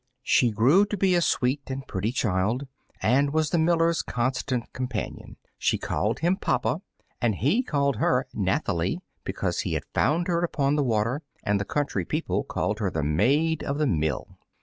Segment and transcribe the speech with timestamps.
[0.23, 2.65] She grew to be a sweet and pretty child,
[3.03, 5.37] and was the miller's constant companion.
[5.59, 6.81] She called him "papa,"
[7.21, 11.65] and he called her Nathalie, because he had found her upon the water, and the
[11.65, 14.39] country people called her the Maid of the Mill.